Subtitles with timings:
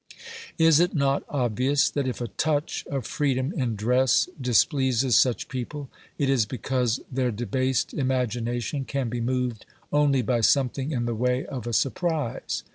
[0.57, 5.91] Is it not obvious that if a touch of freedom in dress displeases such people,
[6.17, 11.13] it is because their debased imagi nation can be moved only by something in the
[11.13, 12.63] way of a surprise?